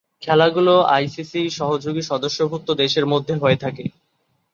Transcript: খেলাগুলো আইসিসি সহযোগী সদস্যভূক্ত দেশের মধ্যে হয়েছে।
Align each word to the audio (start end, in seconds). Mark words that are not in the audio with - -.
খেলাগুলো 0.23 0.73
আইসিসি 0.95 1.41
সহযোগী 1.59 2.01
সদস্যভূক্ত 2.03 2.69
দেশের 2.81 3.05
মধ্যে 3.05 3.33
হয়েছে। 3.35 3.69